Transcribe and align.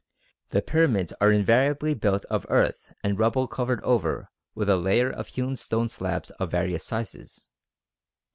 The 0.49 0.63
pyramids 0.63 1.13
are 1.21 1.31
invariably 1.31 1.93
built 1.93 2.25
of 2.25 2.47
earth 2.49 2.91
and 3.03 3.19
rubble 3.19 3.47
covered 3.47 3.83
over 3.83 4.29
with 4.55 4.67
a 4.67 4.75
layer 4.75 5.11
of 5.11 5.27
hewn 5.27 5.55
stone 5.55 5.89
slabs 5.89 6.31
of 6.39 6.49
various 6.49 6.83
sizes. 6.83 7.45